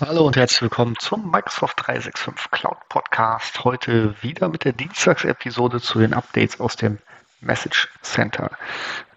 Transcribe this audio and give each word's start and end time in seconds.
Hallo 0.00 0.26
und 0.26 0.36
herzlich 0.36 0.60
willkommen 0.60 0.96
zum 0.98 1.30
Microsoft 1.30 1.86
365 1.86 2.50
Cloud 2.50 2.78
Podcast. 2.88 3.62
Heute 3.62 4.20
wieder 4.22 4.48
mit 4.48 4.64
der 4.64 4.72
Dienstagsepisode 4.72 5.80
zu 5.80 6.00
den 6.00 6.14
Updates 6.14 6.58
aus 6.58 6.74
dem 6.74 6.98
Message 7.40 7.88
Center. 8.02 8.50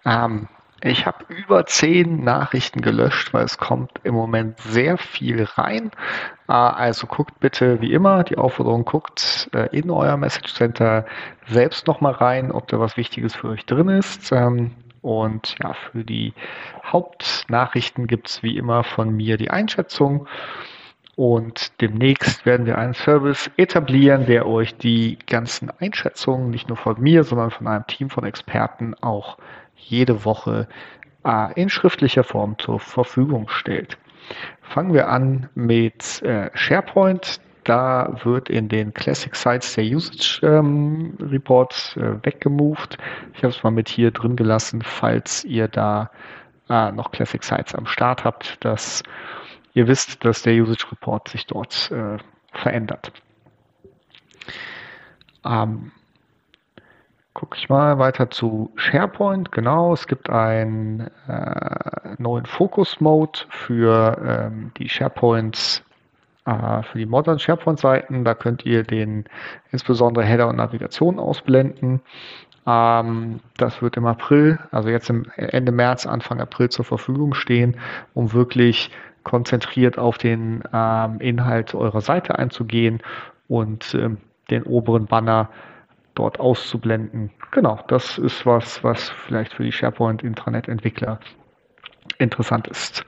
Ähm, 0.04 0.46
ich 0.80 1.04
habe 1.04 1.24
über 1.34 1.66
zehn 1.66 2.22
Nachrichten 2.22 2.80
gelöscht, 2.80 3.34
weil 3.34 3.44
es 3.44 3.58
kommt 3.58 3.90
im 4.04 4.14
Moment 4.14 4.60
sehr 4.60 4.98
viel 4.98 5.42
rein. 5.42 5.90
Äh, 6.46 6.52
also 6.52 7.08
guckt 7.08 7.40
bitte 7.40 7.80
wie 7.80 7.92
immer, 7.92 8.22
die 8.22 8.38
Aufforderung 8.38 8.84
guckt 8.84 9.50
äh, 9.52 9.76
in 9.76 9.90
euer 9.90 10.16
Message 10.16 10.54
Center 10.54 11.06
selbst 11.48 11.88
nochmal 11.88 12.12
rein, 12.12 12.52
ob 12.52 12.68
da 12.68 12.78
was 12.78 12.96
Wichtiges 12.96 13.34
für 13.34 13.48
euch 13.48 13.66
drin 13.66 13.88
ist. 13.88 14.30
Ähm, 14.30 14.76
und 15.02 15.56
ja, 15.62 15.74
für 15.74 16.04
die 16.04 16.32
Hauptnachrichten 16.84 18.06
gibt 18.06 18.28
es 18.28 18.42
wie 18.42 18.56
immer 18.56 18.84
von 18.84 19.14
mir 19.14 19.36
die 19.36 19.50
Einschätzung. 19.50 20.26
Und 21.16 21.80
demnächst 21.80 22.46
werden 22.46 22.64
wir 22.64 22.78
einen 22.78 22.94
Service 22.94 23.50
etablieren, 23.56 24.26
der 24.26 24.46
euch 24.46 24.76
die 24.76 25.18
ganzen 25.26 25.68
Einschätzungen 25.80 26.50
nicht 26.50 26.68
nur 26.68 26.76
von 26.76 27.00
mir, 27.00 27.24
sondern 27.24 27.50
von 27.50 27.66
einem 27.66 27.86
Team 27.88 28.08
von 28.08 28.24
Experten 28.24 28.94
auch 29.00 29.36
jede 29.74 30.24
Woche 30.24 30.68
äh, 31.24 31.60
in 31.60 31.70
schriftlicher 31.70 32.22
Form 32.22 32.56
zur 32.58 32.78
Verfügung 32.78 33.48
stellt. 33.48 33.98
Fangen 34.62 34.94
wir 34.94 35.08
an 35.08 35.48
mit 35.54 36.22
äh, 36.22 36.50
SharePoint. 36.54 37.40
Da 37.68 38.10
wird 38.24 38.48
in 38.48 38.70
den 38.70 38.94
Classic 38.94 39.36
Sites 39.36 39.74
der 39.74 39.84
Usage 39.84 40.40
ähm, 40.42 41.18
Report 41.20 41.98
äh, 41.98 42.24
weggemoved. 42.24 42.96
Ich 43.34 43.42
habe 43.42 43.52
es 43.52 43.62
mal 43.62 43.70
mit 43.70 43.90
hier 43.90 44.10
drin 44.10 44.36
gelassen, 44.36 44.80
falls 44.80 45.44
ihr 45.44 45.68
da 45.68 46.10
äh, 46.70 46.90
noch 46.92 47.10
Classic 47.10 47.44
Sites 47.44 47.74
am 47.74 47.84
Start 47.84 48.24
habt, 48.24 48.64
dass 48.64 49.02
ihr 49.74 49.86
wisst, 49.86 50.24
dass 50.24 50.40
der 50.40 50.54
Usage 50.54 50.86
Report 50.90 51.28
sich 51.28 51.44
dort 51.44 51.90
äh, 51.90 52.16
verändert. 52.52 53.12
Ähm, 55.44 55.92
Gucke 57.34 57.56
ich 57.56 57.68
mal 57.68 57.98
weiter 57.98 58.30
zu 58.30 58.72
SharePoint. 58.76 59.52
Genau, 59.52 59.92
es 59.92 60.08
gibt 60.08 60.28
einen 60.30 61.08
äh, 61.28 62.16
neuen 62.16 62.46
Focus-Mode 62.46 63.40
für 63.50 64.18
ähm, 64.26 64.72
die 64.78 64.88
SharePoints, 64.88 65.84
äh, 66.48 66.82
für 66.82 66.98
die 66.98 67.06
modernen 67.06 67.38
SharePoint-Seiten. 67.38 68.24
Da 68.24 68.34
könnt 68.34 68.64
ihr 68.64 68.82
den 68.82 69.24
insbesondere 69.70 70.24
Header 70.24 70.48
und 70.48 70.56
Navigation 70.56 71.18
ausblenden. 71.18 72.00
Ähm, 72.66 73.40
das 73.58 73.82
wird 73.82 73.96
im 73.96 74.06
April, 74.06 74.58
also 74.70 74.88
jetzt 74.88 75.10
im 75.10 75.26
Ende 75.36 75.72
März, 75.72 76.06
Anfang 76.06 76.40
April 76.40 76.70
zur 76.70 76.84
Verfügung 76.84 77.34
stehen, 77.34 77.76
um 78.14 78.32
wirklich 78.32 78.90
konzentriert 79.24 79.98
auf 79.98 80.16
den 80.16 80.62
ähm, 80.72 81.20
Inhalt 81.20 81.74
eurer 81.74 82.00
Seite 82.00 82.38
einzugehen 82.38 83.02
und 83.48 83.94
ähm, 83.94 84.18
den 84.50 84.62
oberen 84.62 85.06
Banner 85.06 85.50
dort 86.14 86.40
auszublenden. 86.40 87.30
Genau, 87.50 87.78
das 87.88 88.16
ist 88.16 88.46
was, 88.46 88.82
was 88.82 89.10
vielleicht 89.10 89.52
für 89.52 89.64
die 89.64 89.72
SharePoint 89.72 90.22
Intranet 90.22 90.66
Entwickler 90.66 91.20
interessant 92.18 92.68
ist. 92.68 93.04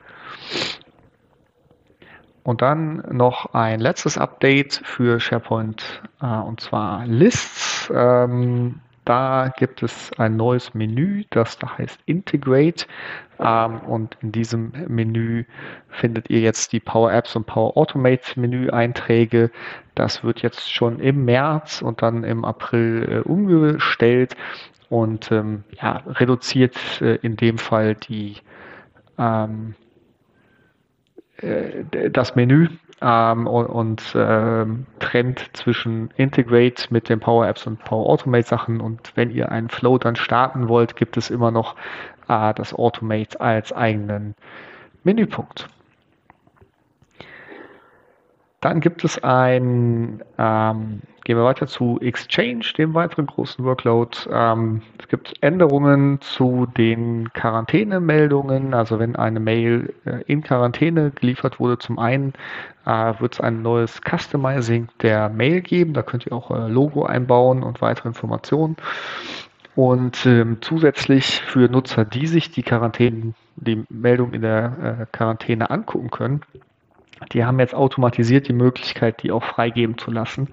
Und 2.42 2.62
dann 2.62 3.04
noch 3.10 3.54
ein 3.54 3.80
letztes 3.80 4.16
Update 4.16 4.80
für 4.84 5.20
SharePoint 5.20 6.02
äh, 6.22 6.26
und 6.26 6.60
zwar 6.60 7.06
Lists. 7.06 7.92
Ähm, 7.94 8.80
da 9.04 9.52
gibt 9.56 9.82
es 9.82 10.10
ein 10.18 10.36
neues 10.36 10.72
Menü, 10.74 11.24
das 11.30 11.58
da 11.58 11.78
heißt 11.78 11.98
Integrate. 12.06 12.86
Ähm, 13.38 13.80
und 13.80 14.16
in 14.20 14.32
diesem 14.32 14.72
Menü 14.88 15.44
findet 15.88 16.30
ihr 16.30 16.40
jetzt 16.40 16.72
die 16.72 16.80
Power 16.80 17.12
Apps 17.12 17.34
und 17.36 17.46
Power 17.46 17.76
Automate 17.76 18.38
Menü-Einträge. 18.38 19.50
Das 19.94 20.22
wird 20.22 20.42
jetzt 20.42 20.72
schon 20.72 21.00
im 21.00 21.24
März 21.24 21.82
und 21.82 22.02
dann 22.02 22.24
im 22.24 22.44
April 22.44 23.22
äh, 23.26 23.28
umgestellt 23.28 24.36
und 24.90 25.32
ähm, 25.32 25.64
ja, 25.80 26.02
reduziert 26.06 26.76
äh, 27.00 27.16
in 27.16 27.36
dem 27.36 27.58
Fall 27.58 27.94
die 27.94 28.36
ähm, 29.18 29.74
äh, 29.74 29.89
das 32.12 32.34
Menü 32.36 32.68
ähm, 33.00 33.46
und, 33.46 33.66
und 33.66 34.12
ähm, 34.14 34.86
trennt 34.98 35.50
zwischen 35.54 36.10
Integrate 36.16 36.86
mit 36.90 37.08
den 37.08 37.20
Power 37.20 37.46
Apps 37.46 37.66
und 37.66 37.82
Power 37.84 38.06
Automate 38.06 38.46
Sachen. 38.46 38.80
Und 38.80 39.12
wenn 39.16 39.30
ihr 39.30 39.50
einen 39.50 39.68
Flow 39.68 39.98
dann 39.98 40.16
starten 40.16 40.68
wollt, 40.68 40.96
gibt 40.96 41.16
es 41.16 41.30
immer 41.30 41.50
noch 41.50 41.76
äh, 42.28 42.52
das 42.54 42.74
Automate 42.74 43.40
als 43.40 43.72
eigenen 43.72 44.34
Menüpunkt. 45.04 45.68
Dann 48.60 48.80
gibt 48.80 49.04
es 49.04 49.22
ein, 49.24 50.22
ähm, 50.36 51.00
gehen 51.24 51.36
wir 51.38 51.44
weiter 51.44 51.66
zu 51.66 51.98
Exchange, 52.00 52.64
dem 52.76 52.92
weiteren 52.92 53.26
großen 53.26 53.64
Workload. 53.64 54.18
Ähm, 54.30 54.82
es 54.98 55.08
gibt 55.08 55.32
Änderungen 55.42 56.20
zu 56.20 56.66
den 56.76 57.32
Quarantänemeldungen. 57.32 58.74
Also 58.74 58.98
wenn 58.98 59.16
eine 59.16 59.40
Mail 59.40 59.94
äh, 60.04 60.22
in 60.26 60.42
Quarantäne 60.42 61.10
geliefert 61.10 61.58
wurde, 61.58 61.78
zum 61.78 61.98
einen 61.98 62.34
äh, 62.84 63.14
wird 63.18 63.32
es 63.32 63.40
ein 63.40 63.62
neues 63.62 63.98
Customizing 64.02 64.88
der 65.00 65.30
Mail 65.30 65.62
geben. 65.62 65.94
Da 65.94 66.02
könnt 66.02 66.26
ihr 66.26 66.32
auch 66.32 66.50
euer 66.50 66.68
Logo 66.68 67.06
einbauen 67.06 67.62
und 67.62 67.80
weitere 67.80 68.08
Informationen. 68.08 68.76
Und 69.74 70.26
ähm, 70.26 70.58
zusätzlich 70.60 71.40
für 71.40 71.70
Nutzer, 71.70 72.04
die 72.04 72.26
sich 72.26 72.50
die 72.50 72.62
Quarantäne, 72.62 73.32
die 73.56 73.84
Meldung 73.88 74.34
in 74.34 74.42
der 74.42 74.98
äh, 75.00 75.06
Quarantäne 75.16 75.70
angucken 75.70 76.10
können, 76.10 76.42
die 77.32 77.44
haben 77.44 77.60
jetzt 77.60 77.74
automatisiert 77.74 78.48
die 78.48 78.52
Möglichkeit, 78.52 79.22
die 79.22 79.32
auch 79.32 79.44
freigeben 79.44 79.98
zu 79.98 80.10
lassen. 80.10 80.48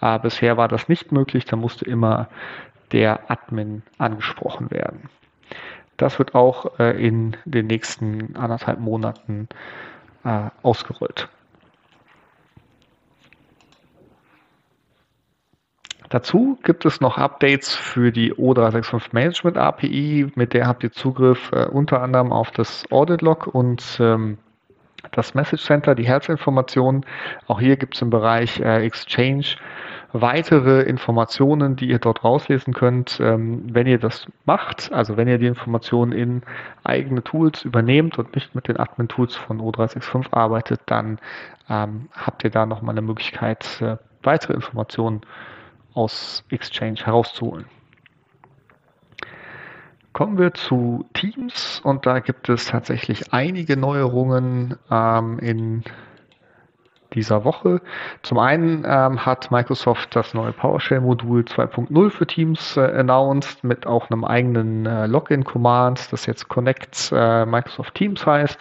Äh, 0.00 0.18
bisher 0.18 0.56
war 0.56 0.68
das 0.68 0.88
nicht 0.88 1.12
möglich, 1.12 1.44
da 1.44 1.56
musste 1.56 1.84
immer 1.84 2.28
der 2.92 3.30
Admin 3.30 3.82
angesprochen 3.98 4.70
werden. 4.70 5.08
Das 5.96 6.18
wird 6.18 6.34
auch 6.34 6.78
äh, 6.78 6.92
in 7.02 7.36
den 7.44 7.66
nächsten 7.66 8.36
anderthalb 8.36 8.80
Monaten 8.80 9.48
äh, 10.24 10.48
ausgerollt. 10.62 11.28
Dazu 16.10 16.58
gibt 16.64 16.84
es 16.86 17.00
noch 17.00 17.18
Updates 17.18 17.72
für 17.72 18.10
die 18.10 18.34
O365 18.34 19.10
Management 19.12 19.56
API, 19.56 20.26
mit 20.34 20.54
der 20.54 20.66
habt 20.66 20.82
ihr 20.82 20.90
Zugriff 20.90 21.52
äh, 21.52 21.66
unter 21.66 22.02
anderem 22.02 22.32
auf 22.32 22.50
das 22.50 22.84
Audit 22.90 23.22
Log 23.22 23.46
und 23.46 23.98
ähm, 24.00 24.38
das 25.12 25.34
Message 25.34 25.64
Center, 25.64 25.94
die 25.94 26.06
Herzinformationen. 26.06 27.04
Auch 27.46 27.60
hier 27.60 27.76
gibt 27.76 27.94
es 27.94 28.02
im 28.02 28.10
Bereich 28.10 28.60
äh, 28.60 28.84
Exchange 28.84 29.56
weitere 30.12 30.82
Informationen, 30.82 31.76
die 31.76 31.88
ihr 31.88 31.98
dort 31.98 32.24
rauslesen 32.24 32.74
könnt, 32.74 33.20
ähm, 33.20 33.64
wenn 33.72 33.86
ihr 33.86 33.98
das 33.98 34.26
macht. 34.44 34.92
Also 34.92 35.16
wenn 35.16 35.28
ihr 35.28 35.38
die 35.38 35.46
Informationen 35.46 36.12
in 36.12 36.42
eigene 36.84 37.22
Tools 37.22 37.62
übernehmt 37.64 38.18
und 38.18 38.34
nicht 38.34 38.54
mit 38.54 38.68
den 38.68 38.78
Admin-Tools 38.78 39.36
von 39.36 39.60
O365 39.60 40.32
arbeitet, 40.32 40.80
dann 40.86 41.18
ähm, 41.68 42.08
habt 42.12 42.44
ihr 42.44 42.50
da 42.50 42.66
nochmal 42.66 42.94
eine 42.94 43.02
Möglichkeit, 43.02 43.80
äh, 43.80 43.96
weitere 44.22 44.54
Informationen 44.54 45.20
aus 45.94 46.44
Exchange 46.50 47.00
herauszuholen. 47.04 47.66
Kommen 50.20 50.36
wir 50.36 50.52
zu 50.52 51.06
Teams 51.14 51.80
und 51.82 52.04
da 52.04 52.18
gibt 52.18 52.50
es 52.50 52.66
tatsächlich 52.66 53.32
einige 53.32 53.78
Neuerungen 53.78 54.76
ähm, 54.90 55.38
in 55.38 55.82
dieser 57.14 57.46
Woche. 57.46 57.80
Zum 58.20 58.36
einen 58.36 58.84
ähm, 58.86 59.24
hat 59.24 59.50
Microsoft 59.50 60.14
das 60.14 60.34
neue 60.34 60.52
PowerShell-Modul 60.52 61.44
2.0 61.44 62.10
für 62.10 62.26
Teams 62.26 62.76
äh, 62.76 62.82
announced 62.82 63.64
mit 63.64 63.86
auch 63.86 64.10
einem 64.10 64.26
eigenen 64.26 64.84
äh, 64.84 65.06
Login-Command, 65.06 66.12
das 66.12 66.26
jetzt 66.26 66.50
Connect 66.50 67.12
äh, 67.12 67.46
Microsoft 67.46 67.94
Teams 67.94 68.26
heißt 68.26 68.58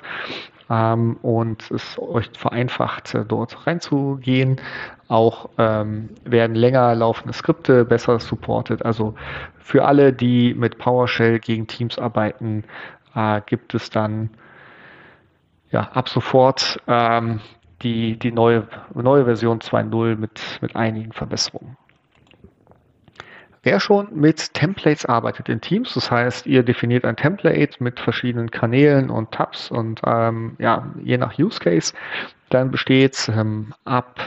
ähm, 0.69 1.17
und 1.21 1.69
es 1.71 1.97
euch 1.99 2.29
vereinfacht, 2.37 3.13
äh, 3.15 3.25
dort 3.25 3.65
reinzugehen. 3.65 4.61
Auch 5.07 5.49
ähm, 5.57 6.09
werden 6.23 6.55
länger 6.55 6.93
laufende 6.95 7.33
Skripte 7.33 7.85
besser 7.85 8.19
supported. 8.19 8.85
Also 8.85 9.15
für 9.57 9.85
alle, 9.85 10.13
die 10.13 10.53
mit 10.53 10.77
PowerShell 10.77 11.39
gegen 11.39 11.67
Teams 11.67 11.97
arbeiten, 11.97 12.63
äh, 13.15 13.41
gibt 13.45 13.73
es 13.73 13.89
dann 13.89 14.29
ja, 15.71 15.89
ab 15.93 16.09
sofort 16.09 16.79
ähm, 16.87 17.39
die, 17.81 18.17
die 18.17 18.31
neue, 18.31 18.67
neue 18.93 19.25
Version 19.25 19.59
2.0 19.59 20.15
mit, 20.15 20.41
mit 20.61 20.75
einigen 20.75 21.13
Verbesserungen. 21.13 21.77
Wer 23.63 23.79
schon 23.79 24.07
mit 24.17 24.53
Templates 24.53 25.05
arbeitet 25.05 25.49
in 25.49 25.59
Teams, 25.59 25.93
das 25.93 26.09
heißt, 26.09 26.47
ihr 26.47 26.63
definiert 26.63 27.03
ein 27.03 27.17
Template 27.17 27.83
mit 27.83 27.99
verschiedenen 27.99 28.51
Kanälen 28.51 29.09
und 29.09 29.31
Tabs 29.31 29.69
und 29.69 30.01
ähm, 30.05 30.55
ja, 30.59 30.87
je 31.03 31.17
nach 31.17 31.37
Use 31.37 31.59
Case, 31.59 31.93
dann 32.49 32.71
besteht 32.71 33.29
ähm, 33.35 33.73
ab, 33.83 34.19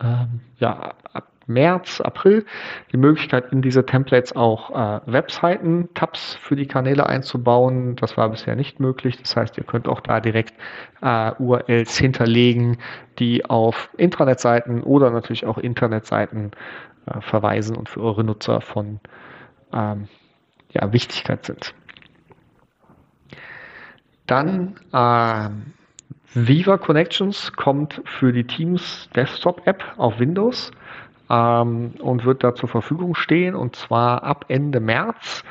ähm, 0.00 0.40
ja, 0.58 0.92
ab 1.12 1.31
März, 1.46 2.00
April 2.00 2.44
die 2.92 2.96
Möglichkeit, 2.96 3.52
in 3.52 3.62
diese 3.62 3.84
Templates 3.84 4.34
auch 4.34 4.70
äh, 4.70 5.00
Webseiten, 5.06 5.88
Tabs 5.94 6.34
für 6.34 6.56
die 6.56 6.66
Kanäle 6.66 7.06
einzubauen. 7.06 7.96
Das 7.96 8.16
war 8.16 8.28
bisher 8.28 8.56
nicht 8.56 8.80
möglich. 8.80 9.18
Das 9.18 9.36
heißt, 9.36 9.58
ihr 9.58 9.64
könnt 9.64 9.88
auch 9.88 10.00
da 10.00 10.20
direkt 10.20 10.54
äh, 11.00 11.32
URLs 11.38 11.96
hinterlegen, 11.98 12.78
die 13.18 13.44
auf 13.44 13.90
Intranet-Seiten 13.96 14.82
oder 14.82 15.10
natürlich 15.10 15.46
auch 15.46 15.58
Internetseiten 15.58 16.52
äh, 17.06 17.20
verweisen 17.20 17.76
und 17.76 17.88
für 17.88 18.00
eure 18.00 18.24
Nutzer 18.24 18.60
von 18.60 19.00
ähm, 19.72 20.08
ja, 20.70 20.92
Wichtigkeit 20.92 21.44
sind. 21.44 21.74
Dann 24.26 24.76
äh, 24.92 25.50
Viva 26.34 26.78
Connections 26.78 27.52
kommt 27.52 28.00
für 28.04 28.32
die 28.32 28.44
Teams 28.44 29.08
Desktop 29.14 29.66
App 29.66 29.84
auf 29.98 30.18
Windows 30.18 30.70
ähm, 31.32 31.94
und 32.00 32.24
wird 32.24 32.44
da 32.44 32.54
zur 32.54 32.68
Verfügung 32.68 33.14
stehen 33.14 33.54
und 33.54 33.74
zwar 33.74 34.22
ab 34.22 34.44
Ende 34.48 34.78
März. 34.78 35.42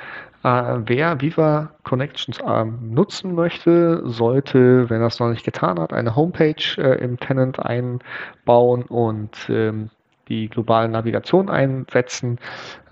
Äh, 0.43 0.79
wer 0.85 1.21
Viva 1.21 1.71
Connections 1.83 2.39
äh, 2.39 2.65
nutzen 2.65 3.35
möchte, 3.35 4.01
sollte, 4.05 4.89
wenn 4.89 5.01
er 5.01 5.07
es 5.07 5.19
noch 5.19 5.29
nicht 5.29 5.43
getan 5.43 5.79
hat, 5.79 5.91
eine 5.91 6.15
Homepage 6.15 6.63
äh, 6.77 7.03
im 7.03 7.19
Tenant 7.19 7.59
einbauen 7.59 8.83
und 8.83 9.49
ähm, 9.49 9.89
die 10.29 10.49
globale 10.49 10.87
Navigation 10.87 11.49
einsetzen. 11.49 12.39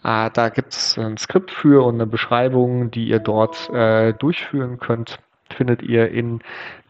Äh, 0.03 0.29
da 0.33 0.49
gibt 0.49 0.73
es 0.73 0.97
ein 0.97 1.17
Skript 1.17 1.51
für 1.51 1.85
und 1.85 1.95
eine 1.95 2.07
Beschreibung, 2.07 2.91
die 2.91 3.07
ihr 3.07 3.19
dort 3.19 3.69
äh, 3.71 4.13
durchführen 4.13 4.79
könnt. 4.79 5.19
Findet 5.51 5.81
ihr 5.81 6.09
in 6.09 6.41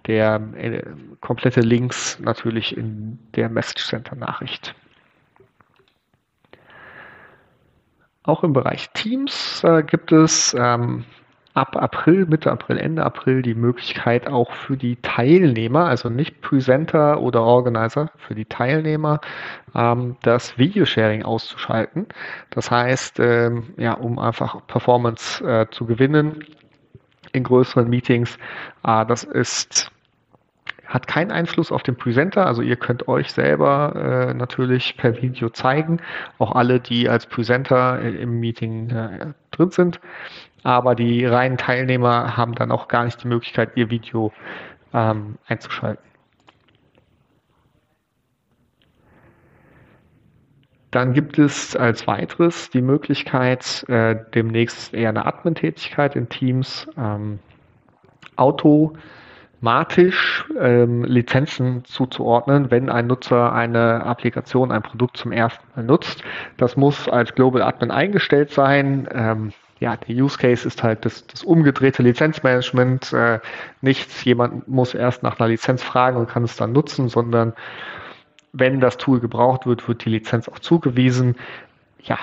der 0.07 0.41
äh, 0.57 0.83
komplette 1.21 1.61
Links 1.61 2.19
natürlich 2.19 2.75
in 2.75 3.19
der 3.35 3.49
Message 3.49 3.85
Center 3.85 4.15
Nachricht. 4.15 4.75
Auch 8.29 8.43
im 8.43 8.53
Bereich 8.53 8.91
Teams 8.91 9.63
äh, 9.63 9.81
gibt 9.81 10.11
es 10.11 10.55
ähm, 10.55 11.03
ab 11.55 11.75
April, 11.75 12.27
Mitte 12.27 12.51
April, 12.51 12.77
Ende 12.77 13.03
April 13.03 13.41
die 13.41 13.55
Möglichkeit 13.55 14.27
auch 14.27 14.53
für 14.53 14.77
die 14.77 14.97
Teilnehmer, 14.97 15.85
also 15.85 16.09
nicht 16.09 16.39
Presenter 16.41 17.21
oder 17.21 17.41
Organizer, 17.41 18.11
für 18.17 18.35
die 18.35 18.45
Teilnehmer 18.45 19.19
ähm, 19.73 20.15
das 20.21 20.59
Videosharing 20.59 21.23
auszuschalten. 21.23 22.05
Das 22.51 22.69
heißt, 22.69 23.19
ähm, 23.19 23.73
ja, 23.77 23.93
um 23.93 24.19
einfach 24.19 24.57
Performance 24.67 25.43
äh, 25.43 25.65
zu 25.71 25.87
gewinnen 25.87 26.45
in 27.33 27.43
größeren 27.43 27.89
Meetings, 27.89 28.37
äh, 28.85 29.07
das 29.07 29.23
ist 29.23 29.91
hat 30.89 31.07
keinen 31.07 31.31
Einfluss 31.31 31.71
auf 31.71 31.83
den 31.83 31.95
Presenter. 31.95 32.45
Also 32.47 32.61
ihr 32.61 32.75
könnt 32.75 33.07
euch 33.07 33.31
selber 33.31 34.27
äh, 34.29 34.33
natürlich 34.33 34.97
per 34.97 35.21
Video 35.21 35.49
zeigen, 35.49 36.01
auch 36.39 36.53
alle, 36.53 36.79
die 36.79 37.07
als 37.07 37.27
Presenter 37.27 38.01
im 38.01 38.39
Meeting 38.39 38.89
äh, 38.89 39.33
drin 39.51 39.69
sind. 39.69 40.01
Aber 40.63 40.95
die 40.95 41.25
reinen 41.25 41.57
Teilnehmer 41.57 42.35
haben 42.35 42.55
dann 42.55 42.71
auch 42.71 42.87
gar 42.87 43.05
nicht 43.05 43.23
die 43.23 43.27
Möglichkeit, 43.27 43.71
ihr 43.75 43.89
Video 43.89 44.33
ähm, 44.93 45.37
einzuschalten. 45.47 46.03
Dann 50.91 51.13
gibt 51.13 51.37
es 51.37 51.75
als 51.75 52.07
weiteres 52.07 52.71
die 52.71 52.81
Möglichkeit, 52.81 53.87
äh, 53.89 54.15
demnächst 54.33 54.91
eher 54.91 55.09
eine 55.09 55.27
Admin-Tätigkeit 55.27 56.15
in 56.15 56.29
Teams 56.29 56.87
ähm, 56.97 57.37
Auto 58.35 58.93
matisch 59.61 60.45
ähm, 60.59 61.03
Lizenzen 61.03 61.83
zuzuordnen, 61.85 62.71
wenn 62.71 62.89
ein 62.89 63.07
Nutzer 63.07 63.51
eine 63.53 64.05
Applikation, 64.05 64.71
ein 64.71 64.81
Produkt 64.81 65.17
zum 65.17 65.31
ersten 65.31 65.63
Mal 65.75 65.83
nutzt. 65.83 66.23
Das 66.57 66.77
muss 66.77 67.07
als 67.07 67.35
Global 67.35 67.61
Admin 67.61 67.91
eingestellt 67.91 68.51
sein. 68.51 69.07
Ähm, 69.11 69.53
ja, 69.79 69.95
der 69.95 70.15
Use 70.15 70.37
Case 70.37 70.67
ist 70.67 70.83
halt 70.83 71.05
das, 71.05 71.25
das 71.27 71.43
umgedrehte 71.43 72.03
Lizenzmanagement. 72.03 73.13
Äh, 73.13 73.39
nichts, 73.81 74.23
jemand 74.23 74.67
muss 74.67 74.93
erst 74.93 75.23
nach 75.23 75.39
einer 75.39 75.49
Lizenz 75.49 75.83
fragen 75.83 76.17
und 76.17 76.29
kann 76.29 76.43
es 76.43 76.55
dann 76.55 76.71
nutzen, 76.71 77.09
sondern 77.09 77.53
wenn 78.51 78.79
das 78.79 78.97
Tool 78.97 79.19
gebraucht 79.19 79.65
wird, 79.65 79.87
wird 79.87 80.03
die 80.05 80.09
Lizenz 80.09 80.49
auch 80.49 80.59
zugewiesen. 80.59 81.35
Ja, 82.01 82.17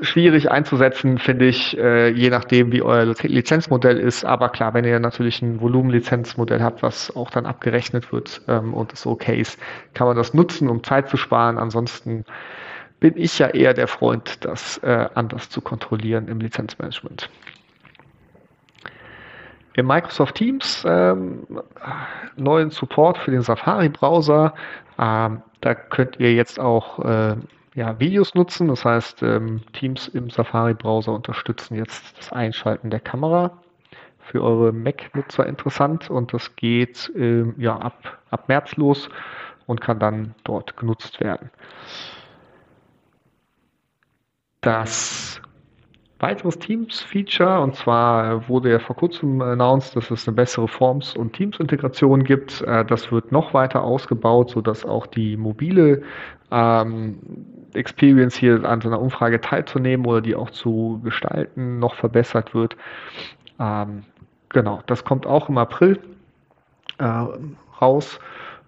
schwierig 0.00 0.50
einzusetzen, 0.50 1.18
finde 1.18 1.46
ich, 1.46 1.76
äh, 1.78 2.08
je 2.10 2.28
nachdem, 2.28 2.70
wie 2.72 2.82
euer 2.82 3.14
Lizenzmodell 3.22 3.98
ist. 3.98 4.24
Aber 4.24 4.50
klar, 4.50 4.74
wenn 4.74 4.84
ihr 4.84 5.00
natürlich 5.00 5.40
ein 5.40 5.60
Volumenlizenzmodell 5.60 6.62
habt, 6.62 6.82
was 6.82 7.14
auch 7.16 7.30
dann 7.30 7.46
abgerechnet 7.46 8.12
wird 8.12 8.42
ähm, 8.48 8.74
und 8.74 8.92
es 8.92 9.06
okay 9.06 9.40
ist, 9.40 9.58
kann 9.94 10.06
man 10.06 10.16
das 10.16 10.34
nutzen, 10.34 10.68
um 10.68 10.84
Zeit 10.84 11.08
zu 11.08 11.16
sparen. 11.16 11.58
Ansonsten 11.58 12.24
bin 13.00 13.14
ich 13.16 13.38
ja 13.38 13.48
eher 13.48 13.72
der 13.72 13.88
Freund, 13.88 14.44
das 14.44 14.78
äh, 14.78 15.08
anders 15.14 15.48
zu 15.48 15.60
kontrollieren 15.60 16.28
im 16.28 16.40
Lizenzmanagement. 16.40 17.30
Im 19.74 19.86
Microsoft 19.86 20.36
Teams 20.36 20.84
ähm, 20.88 21.46
neuen 22.36 22.70
Support 22.70 23.18
für 23.18 23.30
den 23.30 23.42
Safari-Browser. 23.42 24.54
Ähm, 24.98 25.42
da 25.60 25.74
könnt 25.74 26.18
ihr 26.18 26.32
jetzt 26.34 26.58
auch 26.58 26.98
äh, 27.04 27.36
ja, 27.76 28.00
Videos 28.00 28.34
nutzen. 28.34 28.68
Das 28.68 28.84
heißt, 28.84 29.22
ähm, 29.22 29.60
Teams 29.72 30.08
im 30.08 30.30
Safari-Browser 30.30 31.12
unterstützen 31.12 31.76
jetzt 31.76 32.18
das 32.18 32.32
Einschalten 32.32 32.90
der 32.90 33.00
Kamera. 33.00 33.62
Für 34.18 34.42
eure 34.42 34.72
Mac-Nutzer 34.72 35.46
interessant 35.46 36.10
und 36.10 36.32
das 36.32 36.56
geht 36.56 37.12
ähm, 37.14 37.54
ja, 37.58 37.76
ab, 37.76 38.18
ab 38.30 38.48
März 38.48 38.74
los 38.76 39.08
und 39.66 39.80
kann 39.80 40.00
dann 40.00 40.34
dort 40.42 40.76
genutzt 40.76 41.20
werden. 41.20 41.50
Das 44.62 45.40
weiteres 46.18 46.58
Teams-Feature, 46.58 47.60
und 47.60 47.76
zwar 47.76 48.48
wurde 48.48 48.70
ja 48.70 48.78
vor 48.78 48.96
kurzem 48.96 49.40
announced, 49.42 49.94
dass 49.96 50.10
es 50.10 50.26
eine 50.26 50.34
bessere 50.34 50.66
Forms- 50.66 51.14
und 51.14 51.34
Teams-Integration 51.34 52.24
gibt. 52.24 52.62
Äh, 52.62 52.84
das 52.84 53.12
wird 53.12 53.32
noch 53.32 53.52
weiter 53.52 53.82
ausgebaut, 53.82 54.50
sodass 54.50 54.84
auch 54.84 55.06
die 55.06 55.36
mobile 55.36 56.02
ähm, 56.50 57.18
Experience 57.74 58.36
hier 58.36 58.64
an 58.64 58.80
so 58.80 58.88
einer 58.88 59.00
Umfrage 59.00 59.40
teilzunehmen 59.40 60.06
oder 60.06 60.20
die 60.20 60.34
auch 60.34 60.50
zu 60.50 61.00
gestalten 61.04 61.78
noch 61.78 61.94
verbessert 61.94 62.54
wird. 62.54 62.76
Ähm, 63.60 64.04
genau, 64.48 64.80
das 64.86 65.04
kommt 65.04 65.26
auch 65.26 65.48
im 65.48 65.58
April 65.58 65.98
äh, 66.98 67.24
raus 67.80 68.18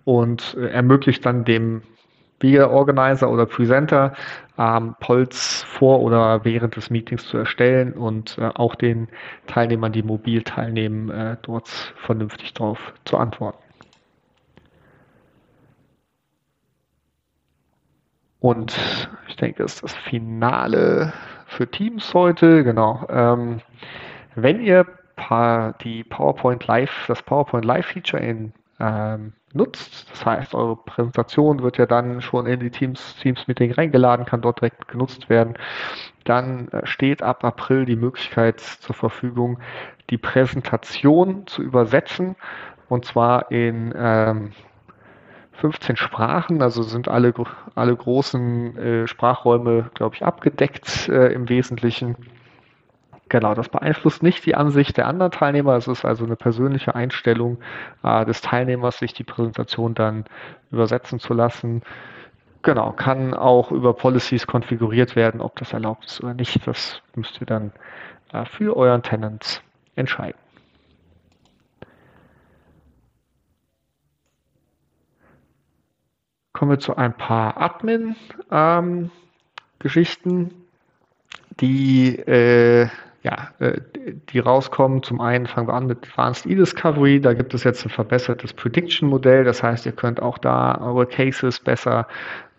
und 0.04 0.56
äh, 0.58 0.68
ermöglicht 0.68 1.24
dann 1.24 1.44
dem 1.44 1.82
Via 2.40 2.68
Organizer 2.68 3.30
oder 3.30 3.46
Presenter 3.46 4.12
ähm, 4.58 4.94
Polls 5.00 5.64
vor 5.64 6.00
oder 6.00 6.44
während 6.44 6.76
des 6.76 6.90
Meetings 6.90 7.26
zu 7.26 7.36
erstellen 7.36 7.92
und 7.92 8.38
äh, 8.38 8.50
auch 8.54 8.74
den 8.74 9.08
Teilnehmern, 9.46 9.92
die 9.92 10.02
mobil 10.02 10.42
teilnehmen, 10.42 11.10
äh, 11.10 11.36
dort 11.42 11.68
vernünftig 11.68 12.54
darauf 12.54 12.78
zu 13.04 13.16
antworten. 13.16 13.58
Und 18.40 18.78
ich 19.26 19.36
denke, 19.36 19.62
das 19.62 19.74
ist 19.74 19.82
das 19.82 19.94
Finale 19.94 21.12
für 21.46 21.68
Teams 21.68 22.14
heute. 22.14 22.62
Genau. 22.62 23.04
Ähm, 23.08 23.60
wenn 24.36 24.60
ihr 24.60 24.86
die 25.82 26.04
PowerPoint 26.04 26.64
Live, 26.68 27.06
das 27.08 27.22
PowerPoint 27.22 27.64
Live 27.64 27.86
Feature 27.86 28.22
in 28.22 28.52
ähm, 28.80 29.32
nutzt. 29.52 30.10
Das 30.10 30.24
heißt, 30.26 30.54
eure 30.54 30.76
Präsentation 30.76 31.62
wird 31.62 31.78
ja 31.78 31.86
dann 31.86 32.20
schon 32.20 32.46
in 32.46 32.60
die 32.60 32.70
Teams, 32.70 33.16
Teams 33.16 33.48
Meeting 33.48 33.72
reingeladen, 33.72 34.26
kann 34.26 34.40
dort 34.40 34.60
direkt 34.60 34.88
genutzt 34.88 35.28
werden. 35.28 35.54
Dann 36.24 36.68
äh, 36.68 36.86
steht 36.86 37.22
ab 37.22 37.44
April 37.44 37.84
die 37.84 37.96
Möglichkeit 37.96 38.60
zur 38.60 38.94
Verfügung, 38.94 39.58
die 40.10 40.18
Präsentation 40.18 41.46
zu 41.46 41.62
übersetzen 41.62 42.36
und 42.88 43.04
zwar 43.04 43.50
in 43.50 43.92
ähm, 43.96 44.52
15 45.52 45.96
Sprachen, 45.96 46.62
also 46.62 46.82
sind 46.82 47.08
alle, 47.08 47.34
alle 47.74 47.96
großen 47.96 48.78
äh, 48.78 49.06
Sprachräume, 49.08 49.90
glaube 49.94 50.14
ich, 50.14 50.24
abgedeckt 50.24 51.08
äh, 51.08 51.32
im 51.32 51.48
Wesentlichen. 51.48 52.16
Genau, 53.28 53.54
das 53.54 53.68
beeinflusst 53.68 54.22
nicht 54.22 54.46
die 54.46 54.54
Ansicht 54.54 54.96
der 54.96 55.06
anderen 55.06 55.32
Teilnehmer. 55.32 55.76
Es 55.76 55.86
ist 55.86 56.02
also 56.04 56.24
eine 56.24 56.36
persönliche 56.36 56.94
Einstellung 56.94 57.58
äh, 58.02 58.24
des 58.24 58.40
Teilnehmers, 58.40 58.98
sich 58.98 59.12
die 59.12 59.24
Präsentation 59.24 59.94
dann 59.94 60.24
übersetzen 60.70 61.18
zu 61.18 61.34
lassen. 61.34 61.82
Genau, 62.62 62.92
kann 62.92 63.34
auch 63.34 63.70
über 63.70 63.92
Policies 63.94 64.46
konfiguriert 64.46 65.14
werden, 65.14 65.42
ob 65.42 65.56
das 65.56 65.74
erlaubt 65.74 66.06
ist 66.06 66.22
oder 66.22 66.32
nicht. 66.34 66.66
Das 66.66 67.02
müsst 67.14 67.40
ihr 67.40 67.46
dann 67.46 67.72
äh, 68.32 68.44
für 68.46 68.76
euren 68.76 69.02
Tenant 69.02 69.62
entscheiden. 69.94 70.38
Kommen 76.54 76.70
wir 76.72 76.78
zu 76.78 76.96
ein 76.96 77.14
paar 77.16 77.60
Admin-Geschichten, 77.60 80.30
ähm, 80.30 80.50
die 81.60 82.18
äh, 82.18 82.88
ja, 83.28 83.48
äh, 83.58 83.80
die 84.30 84.38
rauskommen. 84.38 85.02
Zum 85.02 85.20
einen 85.20 85.46
fangen 85.46 85.68
wir 85.68 85.74
an 85.74 85.86
mit 85.86 85.98
Advanced 86.06 86.46
E-Discovery. 86.46 87.20
Da 87.20 87.34
gibt 87.34 87.52
es 87.52 87.64
jetzt 87.64 87.84
ein 87.84 87.90
verbessertes 87.90 88.52
Prediction-Modell. 88.54 89.44
Das 89.44 89.62
heißt, 89.62 89.84
ihr 89.86 89.92
könnt 89.92 90.22
auch 90.22 90.38
da 90.38 90.78
eure 90.80 91.06
Cases 91.06 91.60
besser 91.60 92.06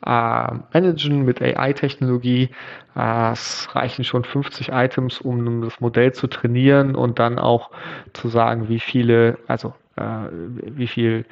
äh, 0.05 0.53
managen 0.73 1.25
mit 1.25 1.41
AI-Technologie. 1.41 2.49
Äh, 2.95 3.31
es 3.31 3.67
reichen 3.73 4.03
schon 4.03 4.23
50 4.23 4.69
Items, 4.71 5.19
um 5.21 5.63
das 5.63 5.79
Modell 5.79 6.13
zu 6.13 6.27
trainieren 6.27 6.95
und 6.95 7.19
dann 7.19 7.39
auch 7.39 7.71
zu 8.13 8.29
sagen, 8.29 8.69
wie 8.69 8.79
viele, 8.79 9.38
also 9.47 9.73
äh, 9.95 10.01
wie 10.31 10.88
viel 10.88 11.25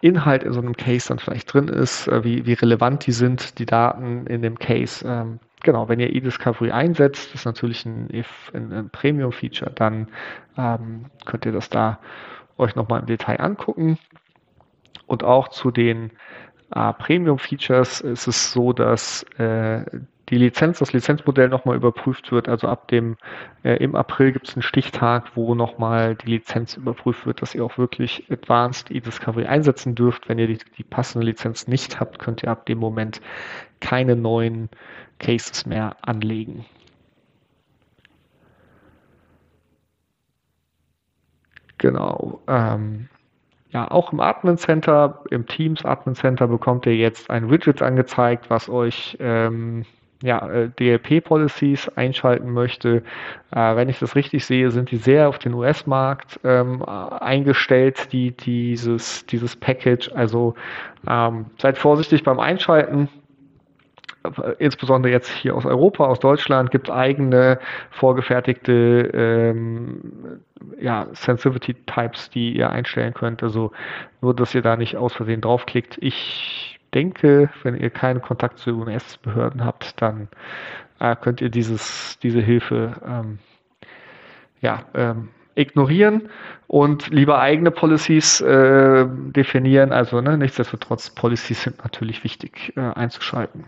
Inhalt 0.00 0.42
in 0.42 0.52
so 0.52 0.60
einem 0.60 0.76
Case 0.76 1.08
dann 1.08 1.18
vielleicht 1.18 1.52
drin 1.52 1.68
ist, 1.68 2.08
äh, 2.08 2.24
wie, 2.24 2.44
wie 2.44 2.54
relevant 2.54 3.06
die 3.06 3.12
sind, 3.12 3.58
die 3.58 3.66
Daten 3.66 4.26
in 4.26 4.42
dem 4.42 4.58
Case. 4.58 5.06
Ähm, 5.06 5.38
genau, 5.64 5.88
wenn 5.88 5.98
ihr 5.98 6.14
eDiscovery 6.14 6.70
einsetzt, 6.70 7.28
das 7.28 7.40
ist 7.40 7.44
natürlich 7.44 7.84
ein, 7.84 8.08
ein, 8.52 8.72
ein 8.72 8.90
Premium-Feature, 8.90 9.72
dann 9.72 10.08
ähm, 10.56 11.06
könnt 11.24 11.44
ihr 11.46 11.52
das 11.52 11.68
da 11.68 11.98
euch 12.56 12.76
nochmal 12.76 13.00
im 13.00 13.06
Detail 13.06 13.40
angucken. 13.40 13.98
Und 15.06 15.24
auch 15.24 15.48
zu 15.48 15.72
den 15.72 16.12
äh, 16.72 16.92
Premium-Features 16.92 18.00
ist 18.02 18.28
es 18.28 18.52
so, 18.52 18.72
dass 18.72 19.24
äh, 19.38 19.84
die 20.34 20.40
Lizenz, 20.40 20.80
das 20.80 20.92
Lizenzmodell 20.92 21.48
nochmal 21.48 21.76
überprüft 21.76 22.32
wird. 22.32 22.48
Also 22.48 22.66
ab 22.66 22.88
dem, 22.88 23.16
äh, 23.62 23.76
im 23.76 23.94
April 23.94 24.32
gibt 24.32 24.48
es 24.48 24.56
einen 24.56 24.62
Stichtag, 24.62 25.36
wo 25.36 25.54
nochmal 25.54 26.16
die 26.16 26.26
Lizenz 26.26 26.76
überprüft 26.76 27.24
wird, 27.24 27.40
dass 27.40 27.54
ihr 27.54 27.64
auch 27.64 27.78
wirklich 27.78 28.26
Advanced 28.30 28.90
eDiscovery 28.90 29.46
einsetzen 29.46 29.94
dürft. 29.94 30.28
Wenn 30.28 30.40
ihr 30.40 30.48
die, 30.48 30.58
die 30.76 30.82
passende 30.82 31.24
Lizenz 31.24 31.68
nicht 31.68 32.00
habt, 32.00 32.18
könnt 32.18 32.42
ihr 32.42 32.50
ab 32.50 32.66
dem 32.66 32.78
Moment 32.78 33.20
keine 33.78 34.16
neuen 34.16 34.70
Cases 35.20 35.66
mehr 35.66 35.96
anlegen. 36.02 36.64
Genau. 41.78 42.40
Ähm, 42.48 43.08
ja, 43.70 43.88
auch 43.88 44.12
im 44.12 44.18
Admin 44.18 44.58
Center, 44.58 45.22
im 45.30 45.46
Teams 45.46 45.84
Admin 45.84 46.16
Center 46.16 46.48
bekommt 46.48 46.86
ihr 46.86 46.96
jetzt 46.96 47.30
ein 47.30 47.50
Widget 47.50 47.82
angezeigt, 47.82 48.50
was 48.50 48.68
euch 48.68 49.16
ähm, 49.20 49.84
ja, 50.24 50.48
äh, 50.48 50.70
DLP-Policies 50.70 51.90
einschalten 51.96 52.50
möchte. 52.50 53.02
Äh, 53.54 53.76
wenn 53.76 53.90
ich 53.90 53.98
das 53.98 54.16
richtig 54.16 54.46
sehe, 54.46 54.70
sind 54.70 54.90
die 54.90 54.96
sehr 54.96 55.28
auf 55.28 55.38
den 55.38 55.52
US-Markt 55.52 56.40
ähm, 56.44 56.82
eingestellt, 56.82 58.10
die, 58.12 58.30
dieses, 58.30 59.26
dieses 59.26 59.54
Package. 59.54 60.10
Also 60.14 60.54
ähm, 61.06 61.46
seid 61.58 61.76
vorsichtig 61.76 62.24
beim 62.24 62.40
Einschalten 62.40 63.10
insbesondere 64.58 65.12
jetzt 65.12 65.28
hier 65.28 65.54
aus 65.54 65.66
Europa, 65.66 66.06
aus 66.06 66.18
Deutschland, 66.18 66.70
gibt 66.70 66.88
es 66.88 66.94
eigene 66.94 67.58
vorgefertigte 67.90 69.10
ähm, 69.12 70.40
ja, 70.80 71.08
Sensitivity 71.12 71.74
Types, 71.84 72.30
die 72.30 72.56
ihr 72.56 72.70
einstellen 72.70 73.12
könnt. 73.12 73.42
Also 73.42 73.72
nur, 74.22 74.34
dass 74.34 74.54
ihr 74.54 74.62
da 74.62 74.76
nicht 74.76 74.96
aus 74.96 75.12
Versehen 75.12 75.42
draufklickt. 75.42 75.98
Ich 76.00 76.80
denke, 76.94 77.50
wenn 77.62 77.76
ihr 77.76 77.90
keinen 77.90 78.22
Kontakt 78.22 78.58
zu 78.58 78.70
US-Behörden 78.78 79.64
habt, 79.64 80.00
dann 80.00 80.28
äh, 81.00 81.16
könnt 81.16 81.40
ihr 81.40 81.50
dieses, 81.50 82.18
diese 82.22 82.40
Hilfe 82.40 82.94
ähm, 83.06 83.38
ja, 84.60 84.84
ähm, 84.94 85.28
ignorieren 85.54 86.28
und 86.66 87.08
lieber 87.08 87.40
eigene 87.40 87.70
Policies 87.70 88.40
äh, 88.40 89.06
definieren. 89.08 89.92
Also 89.92 90.20
ne, 90.20 90.38
nichtsdestotrotz, 90.38 91.10
Policies 91.10 91.62
sind 91.62 91.82
natürlich 91.84 92.24
wichtig 92.24 92.72
äh, 92.76 92.80
einzuschalten. 92.80 93.64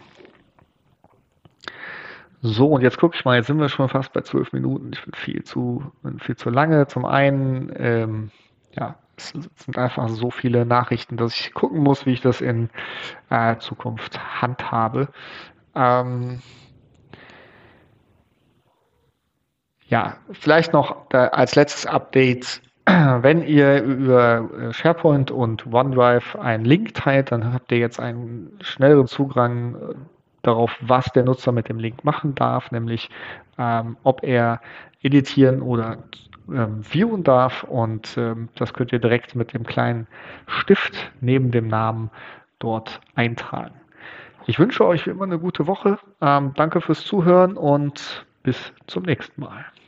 So, 2.42 2.68
und 2.68 2.82
jetzt 2.82 2.98
gucke 2.98 3.16
ich 3.16 3.24
mal, 3.24 3.36
jetzt 3.36 3.46
sind 3.46 3.58
wir 3.58 3.68
schon 3.68 3.88
fast 3.88 4.12
bei 4.12 4.20
zwölf 4.20 4.52
Minuten. 4.52 4.92
Ich 4.92 5.02
bin 5.04 5.14
viel 5.14 5.42
zu, 5.42 5.90
viel 6.18 6.36
zu 6.36 6.50
lange. 6.50 6.86
Zum 6.86 7.04
einen, 7.04 7.72
ähm, 7.76 8.30
ja, 8.72 8.96
es 9.16 9.28
sind 9.30 9.78
einfach 9.78 10.08
so 10.08 10.30
viele 10.30 10.66
Nachrichten, 10.66 11.16
dass 11.16 11.34
ich 11.38 11.54
gucken 11.54 11.82
muss, 11.82 12.06
wie 12.06 12.12
ich 12.12 12.20
das 12.20 12.40
in 12.40 12.70
äh, 13.30 13.56
Zukunft 13.58 14.18
handhabe. 14.40 15.08
Ähm, 15.74 16.40
ja, 19.88 20.16
vielleicht 20.32 20.72
noch 20.72 21.10
als 21.10 21.54
letztes 21.54 21.86
Update. 21.86 22.60
Wenn 22.86 23.42
ihr 23.42 23.82
über 23.82 24.48
äh, 24.58 24.72
SharePoint 24.72 25.30
und 25.30 25.66
OneDrive 25.66 26.36
einen 26.36 26.64
Link 26.64 26.94
teilt, 26.94 27.32
dann 27.32 27.52
habt 27.52 27.72
ihr 27.72 27.78
jetzt 27.78 27.98
einen 27.98 28.58
schnelleren 28.60 29.06
Zugang 29.06 29.74
äh, 29.74 29.94
darauf, 30.42 30.76
was 30.80 31.06
der 31.06 31.24
Nutzer 31.24 31.52
mit 31.52 31.68
dem 31.68 31.78
Link 31.78 32.04
machen 32.04 32.34
darf, 32.34 32.70
nämlich 32.70 33.10
ähm, 33.58 33.96
ob 34.04 34.22
er 34.22 34.60
editieren 35.02 35.62
oder 35.62 35.98
ähm, 36.52 36.82
viewen 36.82 37.22
darf. 37.24 37.64
Und 37.64 38.16
ähm, 38.16 38.48
das 38.56 38.72
könnt 38.72 38.92
ihr 38.92 38.98
direkt 38.98 39.34
mit 39.34 39.52
dem 39.52 39.64
kleinen 39.64 40.06
Stift 40.46 41.12
neben 41.20 41.50
dem 41.50 41.68
Namen 41.68 42.10
dort 42.58 43.00
eintragen. 43.14 43.74
Ich 44.46 44.58
wünsche 44.58 44.86
euch 44.86 45.06
wie 45.06 45.10
immer 45.10 45.24
eine 45.24 45.38
gute 45.38 45.66
Woche. 45.66 45.98
Ähm, 46.20 46.52
danke 46.54 46.80
fürs 46.80 47.04
Zuhören 47.04 47.56
und 47.56 48.26
bis 48.42 48.72
zum 48.86 49.02
nächsten 49.02 49.40
Mal. 49.40 49.66